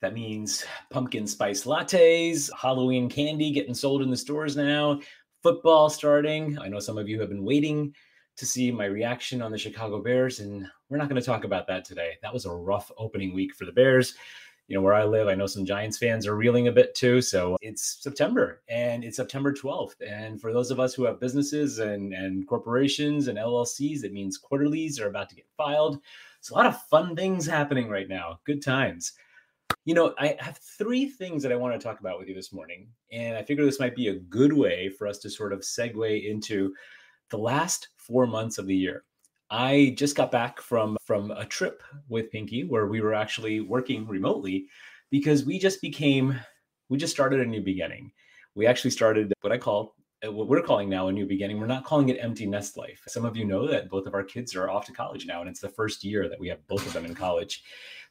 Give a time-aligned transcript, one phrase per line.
[0.00, 5.00] That means pumpkin spice lattes, Halloween candy getting sold in the stores now,
[5.42, 6.58] football starting.
[6.58, 7.94] I know some of you have been waiting
[8.36, 11.66] to see my reaction on the Chicago Bears, and we're not going to talk about
[11.66, 12.12] that today.
[12.22, 14.14] That was a rough opening week for the Bears.
[14.68, 17.22] You know, where I live, I know some Giants fans are reeling a bit too.
[17.22, 19.94] So it's September and it's September 12th.
[20.06, 24.36] And for those of us who have businesses and, and corporations and LLCs, it means
[24.36, 26.00] quarterlies are about to get filed.
[26.40, 28.40] So a lot of fun things happening right now.
[28.44, 29.12] Good times.
[29.84, 32.52] You know, I have three things that I want to talk about with you this
[32.52, 32.88] morning.
[33.12, 36.28] And I figure this might be a good way for us to sort of segue
[36.28, 36.74] into
[37.30, 39.04] the last four months of the year.
[39.50, 44.06] I just got back from from a trip with Pinky where we were actually working
[44.06, 44.66] remotely
[45.10, 46.38] because we just became
[46.90, 48.12] we just started a new beginning.
[48.54, 49.94] We actually started what I call
[50.26, 51.60] Uh, what we're calling now a new beginning.
[51.60, 53.02] We're not calling it empty nest life.
[53.06, 55.48] Some of you know that both of our kids are off to college now and
[55.48, 57.62] it's the first year that we have both of them in college.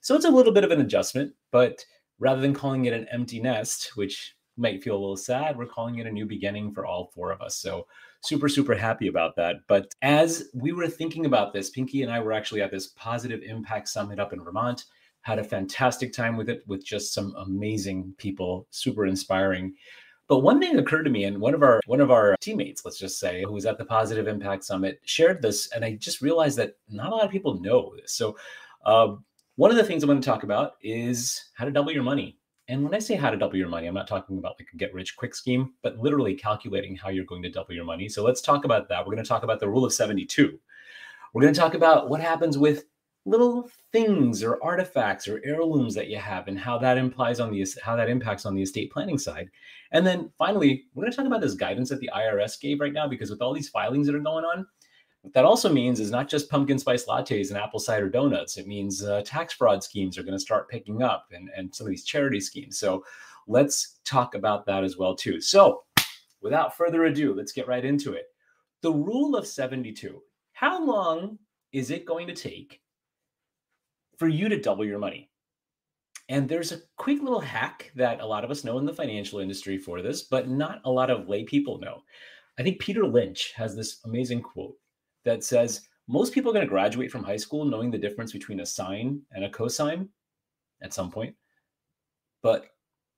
[0.01, 1.83] So it's a little bit of an adjustment, but
[2.19, 5.97] rather than calling it an empty nest, which might feel a little sad, we're calling
[5.97, 7.57] it a new beginning for all four of us.
[7.57, 7.87] So
[8.21, 9.57] super, super happy about that.
[9.67, 13.41] But as we were thinking about this, Pinky and I were actually at this Positive
[13.43, 14.85] Impact Summit up in Vermont,
[15.21, 19.75] had a fantastic time with it with just some amazing people, super inspiring.
[20.27, 22.99] But one thing occurred to me, and one of our one of our teammates, let's
[22.99, 26.57] just say, who was at the Positive Impact Summit, shared this, and I just realized
[26.57, 28.13] that not a lot of people know this.
[28.13, 28.37] So,
[28.85, 29.15] uh,
[29.55, 32.37] one of the things I'm going to talk about is how to double your money.
[32.67, 34.77] And when I say how to double your money, I'm not talking about like a
[34.77, 38.09] get rich quick scheme, but literally calculating how you're going to double your money.
[38.09, 39.05] So let's talk about that.
[39.05, 40.59] We're going to talk about the rule of 72.
[41.33, 42.83] We're going to talk about what happens with
[43.25, 47.65] little things or artifacts or heirlooms that you have and how that implies on the
[47.81, 49.49] how that impacts on the estate planning side.
[49.91, 52.93] And then finally, we're going to talk about this guidance that the IRS gave right
[52.93, 54.65] now because with all these filings that are going on,
[55.21, 58.57] what that also means is not just pumpkin spice lattes and apple cider donuts.
[58.57, 61.87] It means uh, tax fraud schemes are going to start picking up and, and some
[61.87, 62.79] of these charity schemes.
[62.79, 63.03] So
[63.47, 65.41] let's talk about that as well too.
[65.41, 65.83] So
[66.41, 68.25] without further ado, let's get right into it.
[68.81, 70.21] The rule of 72.
[70.53, 71.39] How long
[71.71, 72.81] is it going to take
[74.17, 75.29] for you to double your money?
[76.29, 79.39] And there's a quick little hack that a lot of us know in the financial
[79.39, 82.03] industry for this, but not a lot of lay people know.
[82.59, 84.75] I think Peter Lynch has this amazing quote
[85.23, 88.61] that says most people are going to graduate from high school knowing the difference between
[88.61, 90.09] a sine and a cosine
[90.81, 91.35] at some point.
[92.41, 92.65] But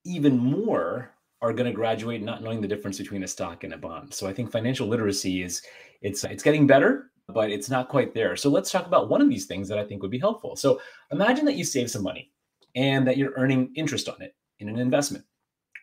[0.04, 3.78] even more are going to graduate not knowing the difference between a stock and a
[3.78, 4.12] bond.
[4.12, 5.62] So I think financial literacy is
[6.02, 8.36] it's it's getting better, but it's not quite there.
[8.36, 10.56] So let's talk about one of these things that I think would be helpful.
[10.56, 10.80] So
[11.10, 12.30] imagine that you save some money
[12.74, 15.24] and that you're earning interest on it in an investment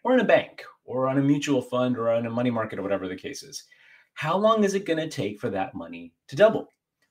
[0.04, 2.82] or in a bank or on a mutual fund or on a money market or
[2.82, 3.66] whatever the case is
[4.18, 6.70] how long is it going to take for that money to double?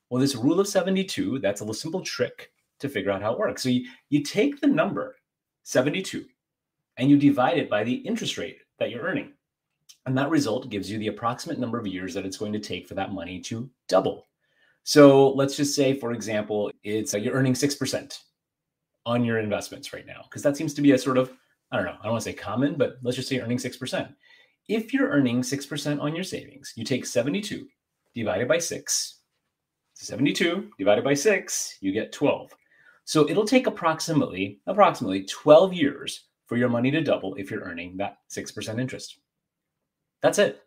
[0.09, 3.39] Well, this rule of 72, that's a little simple trick to figure out how it
[3.39, 3.63] works.
[3.63, 5.15] So you, you take the number
[5.63, 6.25] 72
[6.97, 9.31] and you divide it by the interest rate that you're earning.
[10.07, 12.87] And that result gives you the approximate number of years that it's going to take
[12.87, 14.25] for that money to double.
[14.83, 18.19] So let's just say, for example, it's uh, you're earning 6%
[19.05, 21.33] on your investments right now, because that seems to be a sort of,
[21.73, 23.57] I don't know, I don't want to say common, but let's just say you're earning
[23.57, 24.13] 6%.
[24.69, 27.67] If you're earning 6% on your savings, you take 72
[28.15, 29.19] divided by 6.
[29.93, 32.55] 72 divided by 6, you get 12.
[33.03, 37.97] So it'll take approximately approximately 12 years for your money to double if you're earning
[37.97, 39.19] that 6% interest.
[40.21, 40.63] That's it.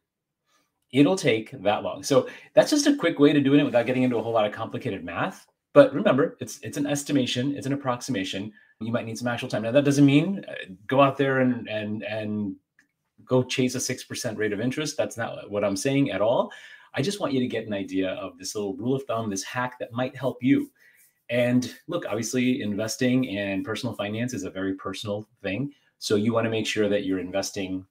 [0.93, 2.03] It'll take that long.
[2.03, 4.47] So that's just a quick way to doing it without getting into a whole lot
[4.47, 5.47] of complicated math.
[5.73, 8.53] But remember, it's it's an estimation, it's an approximation.
[8.81, 9.63] You might need some actual time.
[9.63, 10.55] Now that doesn't mean uh,
[10.89, 12.57] go out there and and and
[13.25, 14.97] go chase a 6% rate of interest.
[14.97, 16.51] That's not what I'm saying at all.
[16.95, 19.45] I just want you to get an idea of this little rule of thumb, this
[19.45, 20.71] hack that might help you.
[21.29, 25.73] And look, obviously, investing and personal finance is a very personal thing.
[25.99, 27.87] So you want to make sure that you're investing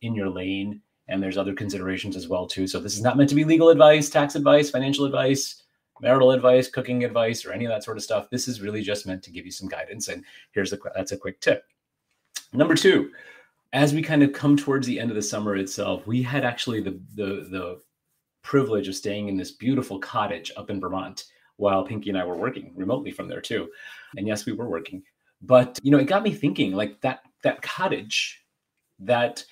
[0.00, 0.80] in your lane.
[1.08, 2.66] And there's other considerations as well too.
[2.66, 5.62] So this is not meant to be legal advice, tax advice, financial advice,
[6.00, 8.30] marital advice, cooking advice, or any of that sort of stuff.
[8.30, 10.08] This is really just meant to give you some guidance.
[10.08, 11.64] And here's a that's a quick tip.
[12.52, 13.10] Number two,
[13.72, 16.80] as we kind of come towards the end of the summer itself, we had actually
[16.80, 17.80] the the the
[18.42, 21.24] privilege of staying in this beautiful cottage up in Vermont
[21.56, 23.68] while Pinky and I were working remotely from there too.
[24.16, 25.02] And yes, we were working.
[25.40, 28.44] But you know, it got me thinking like that that cottage
[28.98, 29.44] that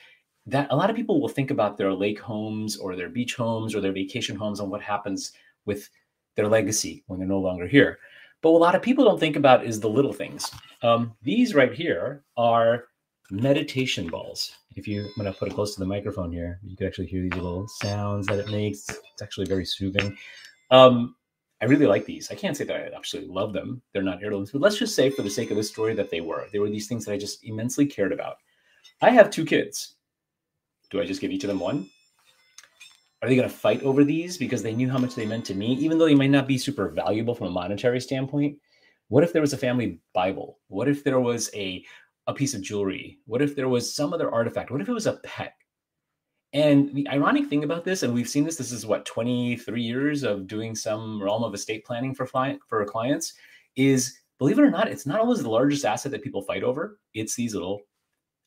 [0.47, 3.75] that a lot of people will think about their lake homes or their beach homes
[3.75, 5.33] or their vacation homes and what happens
[5.67, 5.89] with
[6.37, 7.99] their legacy when they're no longer here.
[8.43, 10.51] But a lot of people don't think about is the little things.
[10.83, 12.85] Um, these right here are
[13.31, 14.53] meditation balls.
[14.77, 17.09] If you, I'm going to put it close to the microphone here, you can actually
[17.09, 18.89] hear these little sounds that it makes.
[18.89, 20.17] It's actually very soothing.
[20.71, 21.15] Um,
[21.61, 22.31] I really like these.
[22.31, 23.83] I can't say that I absolutely love them.
[23.93, 26.23] They're not heirlooms, but let's just say for the sake of the story that they
[26.23, 26.47] were.
[26.51, 28.37] They were these things that I just immensely cared about.
[29.03, 29.97] I have two kids.
[30.91, 31.89] Do I just give each of them one?
[33.23, 35.55] Are they going to fight over these because they knew how much they meant to
[35.55, 38.59] me, even though they might not be super valuable from a monetary standpoint?
[39.09, 40.59] What if there was a family Bible?
[40.69, 41.85] What if there was a,
[42.27, 43.19] a piece of jewelry?
[43.27, 44.71] What if there was some other artifact?
[44.71, 45.55] What if it was a pet?
[46.53, 50.23] And the ironic thing about this, and we've seen this, this is what 23 years
[50.25, 53.35] of doing some realm of estate planning for client for clients,
[53.77, 56.99] is believe it or not, it's not always the largest asset that people fight over.
[57.15, 57.83] It's these little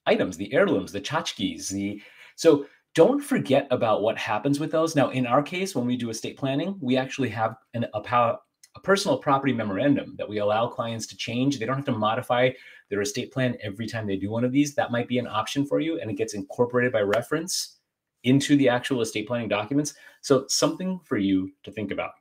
[0.06, 2.01] items, the heirlooms, the tchotchkes, the
[2.35, 2.65] so
[2.95, 4.95] don't forget about what happens with those.
[4.95, 8.80] Now, in our case, when we do estate planning, we actually have an, a, a
[8.83, 11.57] personal property memorandum that we allow clients to change.
[11.57, 12.51] They don't have to modify
[12.89, 14.75] their estate plan every time they do one of these.
[14.75, 17.77] That might be an option for you, and it gets incorporated by reference
[18.24, 19.95] into the actual estate planning documents.
[20.21, 22.12] So, something for you to think about.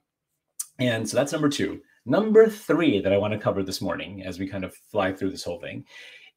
[0.78, 1.80] And so that's number two.
[2.06, 5.30] Number three that I want to cover this morning as we kind of fly through
[5.30, 5.84] this whole thing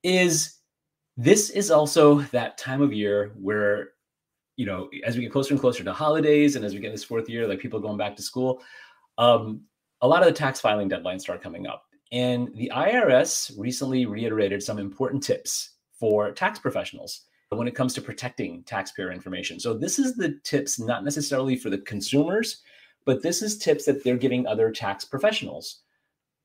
[0.04, 0.55] is
[1.17, 3.89] this is also that time of year where,
[4.57, 7.03] you know, as we get closer and closer to holidays and as we get this
[7.03, 8.62] fourth year, like people going back to school,
[9.17, 9.62] um,
[10.01, 11.85] a lot of the tax filing deadlines start coming up.
[12.12, 18.01] And the IRS recently reiterated some important tips for tax professionals when it comes to
[18.01, 19.59] protecting taxpayer information.
[19.59, 22.62] So this is the tips not necessarily for the consumers,
[23.06, 25.81] but this is tips that they're giving other tax professionals,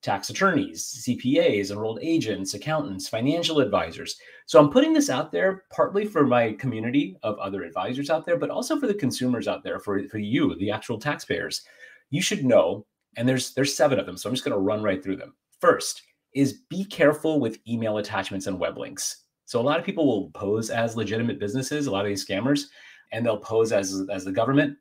[0.02, 4.16] tax attorneys, CPAs, enrolled agents, accountants, financial advisors.
[4.46, 8.38] So I'm putting this out there partly for my community of other advisors out there,
[8.38, 11.62] but also for the consumers out there, for, for you, the actual taxpayers.
[12.08, 12.86] You should know,
[13.16, 15.34] and there's there's seven of them, so I'm just going to run right through them.
[15.60, 16.02] First
[16.34, 19.24] is be careful with email attachments and web links.
[19.44, 22.66] So a lot of people will pose as legitimate businesses, a lot of these scammers,
[23.12, 24.76] and they'll pose as, as the government,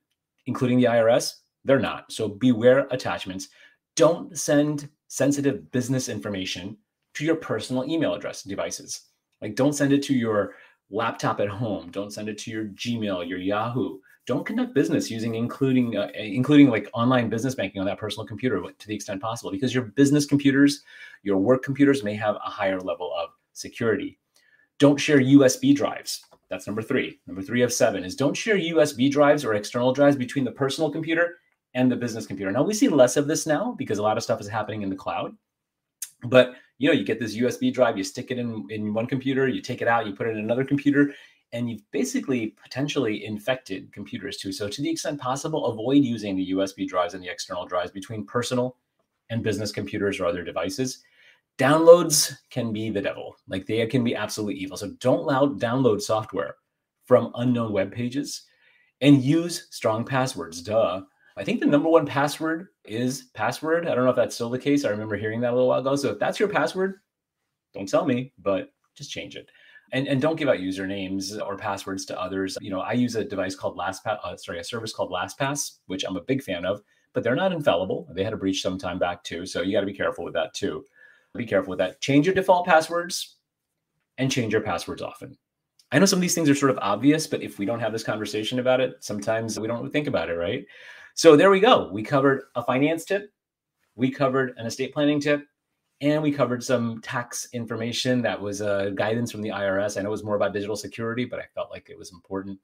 [0.46, 1.34] including the IRS.
[1.66, 2.12] They're not.
[2.12, 3.50] So beware attachments.
[3.96, 6.78] Don't send sensitive business information
[7.16, 9.02] to your personal email address devices.
[9.42, 10.54] Like don't send it to your
[10.90, 11.92] laptop at home.
[11.92, 14.00] Don't send it to your Gmail, your Yahoo.
[14.26, 18.62] Don't conduct business using including uh, including like online business banking on that personal computer
[18.62, 20.84] to the extent possible because your business computers,
[21.24, 24.20] your work computers may have a higher level of security.
[24.78, 26.24] Don't share USB drives.
[26.50, 27.20] That's number three.
[27.26, 30.92] Number three of seven is don't share USB drives or external drives between the personal
[30.92, 31.38] computer
[31.74, 32.52] and the business computer.
[32.52, 34.90] Now we see less of this now because a lot of stuff is happening in
[34.90, 35.36] the cloud.
[36.24, 39.48] But you know, you get this USB drive, you stick it in in one computer,
[39.48, 41.14] you take it out, you put it in another computer,
[41.54, 44.52] and you've basically potentially infected computers too.
[44.52, 48.26] So to the extent possible, avoid using the USB drives and the external drives between
[48.26, 48.78] personal
[49.30, 51.04] and business computers or other devices
[51.60, 53.36] downloads can be the devil.
[53.48, 54.78] Like they can be absolutely evil.
[54.78, 56.56] So don't allow download software
[57.06, 58.44] from unknown web pages
[59.02, 60.62] and use strong passwords.
[60.62, 61.02] Duh.
[61.40, 63.88] I think the number one password is password.
[63.88, 64.84] I don't know if that's still the case.
[64.84, 65.96] I remember hearing that a little while ago.
[65.96, 66.96] So if that's your password,
[67.74, 69.50] don't tell me, but just change it.
[69.94, 72.58] And, and don't give out usernames or passwords to others.
[72.60, 76.04] You know, I use a device called LastPass, uh, sorry, a service called LastPass, which
[76.04, 76.82] I'm a big fan of,
[77.14, 78.10] but they're not infallible.
[78.14, 79.46] They had a breach some time back too.
[79.46, 80.84] So you got to be careful with that too.
[81.36, 82.02] Be careful with that.
[82.02, 83.38] Change your default passwords
[84.18, 85.38] and change your passwords often.
[85.94, 87.94] I know some of these things are sort of obvious, but if we don't have
[87.94, 90.66] this conversation about it, sometimes we don't think about it, right?
[91.20, 91.90] So there we go.
[91.92, 93.30] We covered a finance tip,
[93.98, 95.46] we covered an estate planning tip,
[96.00, 99.98] and we covered some tax information that was uh, guidance from the IRS.
[99.98, 102.58] I know it was more about digital security, but I felt like it was important.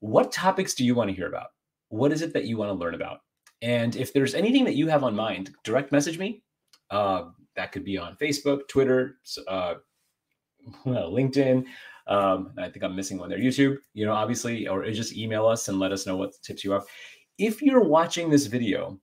[0.00, 1.50] What topics do you want to hear about?
[1.88, 3.20] What is it that you want to learn about?
[3.62, 6.42] And if there's anything that you have on mind, direct message me.
[6.90, 9.74] Uh, that could be on Facebook, Twitter, uh,
[10.84, 11.64] LinkedIn.
[12.08, 13.38] Um, I think I'm missing one there.
[13.38, 16.72] YouTube, you know, obviously, or just email us and let us know what tips you
[16.72, 16.82] have.
[17.38, 19.00] If you're watching this video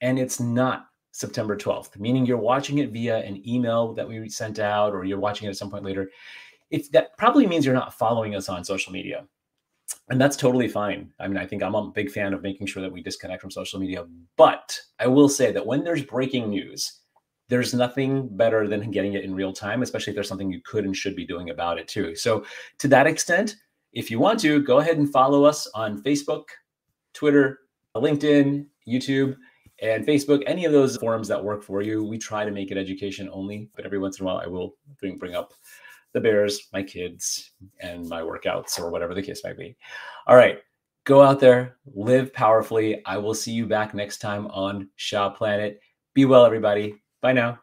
[0.00, 4.58] and it's not September 12th, meaning you're watching it via an email that we sent
[4.58, 6.10] out, or you're watching it at some point later,
[6.70, 9.26] it's that probably means you're not following us on social media.
[10.08, 11.10] And that's totally fine.
[11.20, 13.50] I mean, I think I'm a big fan of making sure that we disconnect from
[13.50, 14.06] social media.
[14.36, 17.00] But I will say that when there's breaking news,
[17.48, 20.84] there's nothing better than getting it in real time, especially if there's something you could
[20.84, 22.14] and should be doing about it too.
[22.14, 22.44] So,
[22.78, 23.56] to that extent,
[23.92, 26.44] if you want to, go ahead and follow us on Facebook,
[27.12, 27.60] Twitter,
[28.00, 29.36] LinkedIn, YouTube,
[29.80, 32.04] and Facebook, any of those forums that work for you.
[32.04, 34.76] We try to make it education only, but every once in a while I will
[34.98, 35.52] bring, bring up
[36.12, 39.76] the bears, my kids, and my workouts or whatever the case might be.
[40.26, 40.58] All right.
[41.04, 43.04] Go out there, live powerfully.
[43.06, 45.80] I will see you back next time on Shaw Planet.
[46.14, 46.94] Be well, everybody.
[47.22, 47.62] Bye now.